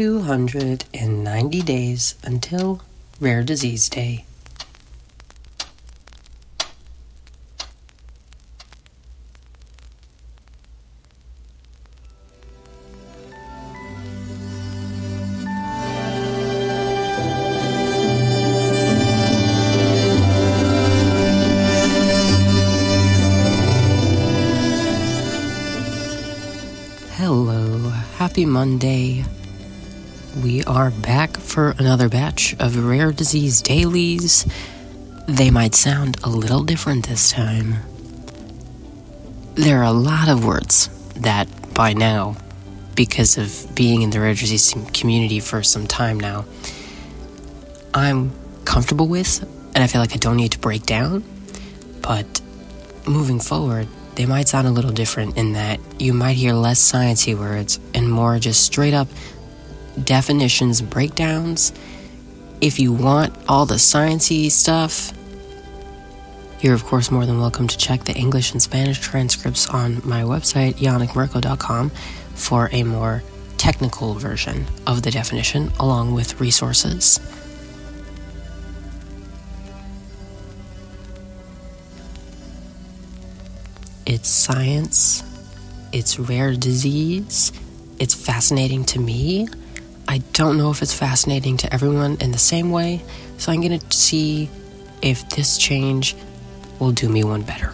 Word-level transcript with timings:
290 0.00 1.60
days 1.60 2.14
until 2.24 2.80
Rare 3.20 3.42
Disease 3.42 3.90
Day. 3.90 4.24
Hello, 27.18 27.90
happy 28.16 28.46
Monday. 28.46 29.26
We 30.36 30.62
are 30.62 30.92
back 30.92 31.36
for 31.36 31.74
another 31.78 32.08
batch 32.08 32.54
of 32.60 32.86
rare 32.86 33.10
disease 33.10 33.60
dailies. 33.60 34.46
They 35.26 35.50
might 35.50 35.74
sound 35.74 36.18
a 36.22 36.28
little 36.28 36.62
different 36.62 37.08
this 37.08 37.32
time. 37.32 37.74
There 39.56 39.80
are 39.80 39.84
a 39.84 39.92
lot 39.92 40.28
of 40.28 40.44
words 40.44 40.88
that, 41.16 41.74
by 41.74 41.94
now, 41.94 42.36
because 42.94 43.38
of 43.38 43.74
being 43.74 44.02
in 44.02 44.10
the 44.10 44.20
rare 44.20 44.34
disease 44.34 44.72
community 44.94 45.40
for 45.40 45.64
some 45.64 45.88
time 45.88 46.20
now, 46.20 46.44
I'm 47.92 48.30
comfortable 48.64 49.08
with, 49.08 49.42
and 49.74 49.82
I 49.82 49.88
feel 49.88 50.00
like 50.00 50.14
I 50.14 50.18
don't 50.18 50.36
need 50.36 50.52
to 50.52 50.60
break 50.60 50.86
down. 50.86 51.24
But 52.02 52.40
moving 53.04 53.40
forward, 53.40 53.88
they 54.14 54.26
might 54.26 54.46
sound 54.46 54.68
a 54.68 54.70
little 54.70 54.92
different 54.92 55.36
in 55.36 55.54
that 55.54 55.80
you 55.98 56.14
might 56.14 56.36
hear 56.36 56.52
less 56.52 56.80
sciencey 56.80 57.36
words 57.36 57.80
and 57.94 58.08
more 58.08 58.38
just 58.38 58.62
straight 58.62 58.94
up 58.94 59.08
definitions 60.04 60.80
and 60.80 60.90
breakdowns. 60.90 61.72
If 62.60 62.78
you 62.78 62.92
want 62.92 63.34
all 63.48 63.66
the 63.66 63.76
sciencey 63.76 64.50
stuff, 64.50 65.12
you're 66.60 66.74
of 66.74 66.84
course 66.84 67.10
more 67.10 67.24
than 67.24 67.38
welcome 67.38 67.66
to 67.68 67.78
check 67.78 68.04
the 68.04 68.14
English 68.14 68.52
and 68.52 68.60
Spanish 68.60 68.98
transcripts 69.00 69.66
on 69.68 70.06
my 70.06 70.22
website, 70.22 70.74
yannickmirko.com, 70.74 71.90
for 72.34 72.68
a 72.72 72.82
more 72.82 73.22
technical 73.56 74.14
version 74.14 74.66
of 74.86 75.02
the 75.02 75.10
definition, 75.10 75.70
along 75.80 76.12
with 76.14 76.40
resources. 76.40 77.18
It's 84.06 84.28
science, 84.28 85.22
it's 85.92 86.18
rare 86.18 86.54
disease, 86.54 87.52
it's 87.98 88.14
fascinating 88.14 88.84
to 88.86 88.98
me. 88.98 89.46
I 90.10 90.18
don't 90.32 90.58
know 90.58 90.72
if 90.72 90.82
it's 90.82 90.92
fascinating 90.92 91.56
to 91.58 91.72
everyone 91.72 92.16
in 92.20 92.32
the 92.32 92.38
same 92.38 92.72
way, 92.72 93.00
so 93.38 93.52
I'm 93.52 93.60
going 93.60 93.78
to 93.78 93.96
see 93.96 94.50
if 95.00 95.28
this 95.30 95.56
change 95.56 96.16
will 96.80 96.90
do 96.90 97.08
me 97.08 97.22
one 97.22 97.42
better. 97.42 97.72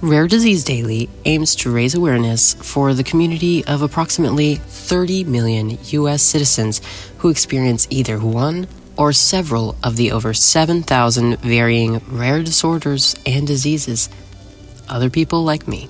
Rare 0.00 0.28
Disease 0.28 0.62
Daily 0.62 1.10
aims 1.24 1.56
to 1.56 1.72
raise 1.72 1.96
awareness 1.96 2.54
for 2.54 2.94
the 2.94 3.02
community 3.02 3.64
of 3.64 3.82
approximately 3.82 4.54
30 4.54 5.24
million 5.24 5.76
U.S. 5.86 6.22
citizens 6.22 6.80
who 7.18 7.28
experience 7.28 7.88
either 7.90 8.20
one 8.20 8.68
or 8.96 9.12
several 9.12 9.74
of 9.82 9.96
the 9.96 10.12
over 10.12 10.32
7,000 10.32 11.40
varying 11.40 12.00
rare 12.06 12.44
disorders 12.44 13.16
and 13.26 13.44
diseases. 13.44 14.08
Other 14.88 15.10
people 15.10 15.42
like 15.42 15.66
me. 15.66 15.88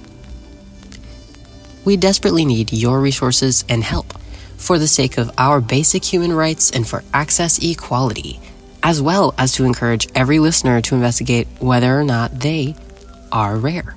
We 1.84 1.96
desperately 1.96 2.44
need 2.44 2.72
your 2.72 3.00
resources 3.00 3.64
and 3.68 3.82
help 3.82 4.12
for 4.56 4.78
the 4.78 4.86
sake 4.86 5.18
of 5.18 5.30
our 5.38 5.60
basic 5.60 6.04
human 6.04 6.32
rights 6.32 6.70
and 6.70 6.86
for 6.86 7.02
access 7.12 7.58
equality, 7.58 8.40
as 8.82 9.02
well 9.02 9.34
as 9.36 9.52
to 9.52 9.64
encourage 9.64 10.08
every 10.14 10.38
listener 10.38 10.80
to 10.82 10.94
investigate 10.94 11.48
whether 11.58 11.98
or 11.98 12.04
not 12.04 12.38
they 12.40 12.76
are 13.32 13.56
rare. 13.56 13.96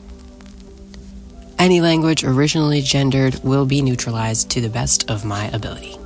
Any 1.59 1.81
language 1.81 2.23
originally 2.23 2.81
gendered 2.81 3.43
will 3.43 3.65
be 3.65 3.81
neutralized 3.81 4.49
to 4.51 4.61
the 4.61 4.69
best 4.69 5.09
of 5.09 5.23
my 5.23 5.47
ability. 5.49 5.97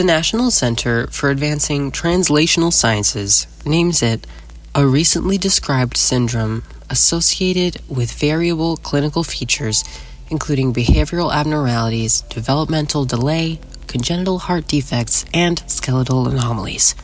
The 0.00 0.06
National 0.06 0.50
Center 0.50 1.08
for 1.08 1.28
Advancing 1.28 1.92
Translational 1.92 2.72
Sciences 2.72 3.46
names 3.66 4.02
it 4.02 4.26
a 4.74 4.86
recently 4.86 5.36
described 5.36 5.98
syndrome 5.98 6.62
associated 6.88 7.82
with 7.86 8.10
variable 8.10 8.78
clinical 8.78 9.22
features, 9.22 9.84
including 10.30 10.72
behavioral 10.72 11.30
abnormalities, 11.30 12.22
developmental 12.22 13.04
delay, 13.04 13.60
congenital 13.88 14.38
heart 14.38 14.66
defects, 14.66 15.26
and 15.34 15.62
skeletal 15.66 16.28
anomalies. 16.28 16.94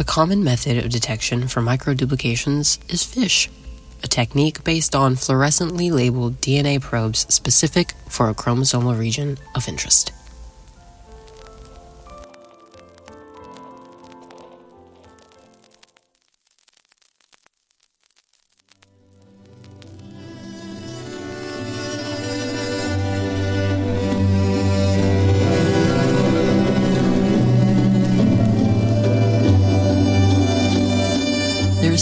A 0.05 0.07
common 0.07 0.45
method 0.45 0.85
of 0.85 0.91
detection 0.91 1.49
for 1.49 1.63
microduplications 1.63 2.79
is 2.93 3.03
FISH, 3.03 3.49
a 4.03 4.07
technique 4.07 4.63
based 4.63 4.95
on 4.95 5.15
fluorescently 5.15 5.91
labeled 5.91 6.43
DNA 6.43 6.79
probes 6.79 7.21
specific 7.35 7.95
for 8.11 8.29
a 8.29 8.35
chromosomal 8.35 8.99
region 8.99 9.39
of 9.55 9.67
interest. 9.67 10.13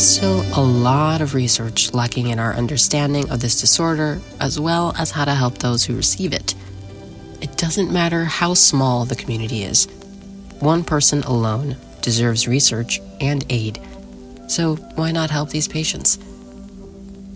Still 0.01 0.43
a 0.57 0.63
lot 0.63 1.21
of 1.21 1.35
research 1.35 1.93
lacking 1.93 2.29
in 2.29 2.39
our 2.39 2.55
understanding 2.55 3.29
of 3.31 3.41
this 3.41 3.61
disorder, 3.61 4.21
as 4.41 4.59
well 4.59 4.95
as 4.99 5.11
how 5.11 5.25
to 5.25 5.35
help 5.35 5.59
those 5.59 5.85
who 5.85 5.97
receive 5.97 6.33
it. 6.33 6.55
It 7.41 7.57
doesn't 7.57 7.93
matter 7.93 8.25
how 8.25 8.55
small 8.55 9.05
the 9.05 9.17
community 9.17 9.65
is, 9.65 9.87
one 10.61 10.85
person 10.85 11.23
alone 11.25 11.77
deserves 12.01 12.47
research 12.47 13.01
and 13.21 13.45
aid, 13.51 13.81
so 14.47 14.77
why 14.95 15.11
not 15.11 15.31
help 15.31 15.51
these 15.51 15.69
patients? 15.69 16.19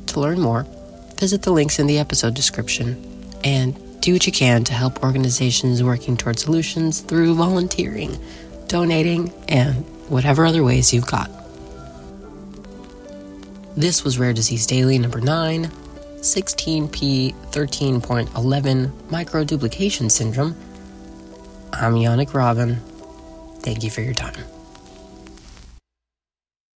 To 0.07 0.21
learn 0.21 0.41
more, 0.41 0.67
visit 1.19 1.43
the 1.43 1.53
links 1.53 1.79
in 1.79 1.87
the 1.87 1.99
episode 1.99 2.35
description 2.35 3.03
and 3.43 3.75
do 4.01 4.13
what 4.13 4.27
you 4.27 4.33
can 4.33 4.65
to 4.65 4.73
help 4.73 5.03
organizations 5.03 5.83
working 5.83 6.17
toward 6.17 6.39
solutions 6.39 7.01
through 7.01 7.35
volunteering, 7.35 8.19
donating, 8.69 9.33
and 9.49 9.75
whatever 10.09 10.47
other 10.47 10.63
ways 10.63 10.93
you've 10.95 11.07
got. 11.07 11.36
This 13.77 14.03
was 14.03 14.19
Rare 14.19 14.33
Disease 14.33 14.67
Daily 14.67 14.99
number 14.99 15.21
9, 15.21 15.67
16p 16.21 17.35
13.11 17.51 18.91
microduplication 19.11 20.11
syndrome. 20.11 20.57
I'm 21.75 21.93
Yannick 21.93 22.33
Robin. 22.33 22.77
Thank 23.61 23.83
you 23.83 23.91
for 23.91 24.01
your 24.01 24.15
time. 24.15 24.56